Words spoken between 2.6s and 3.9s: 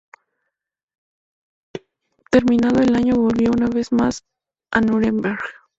el año, volvió una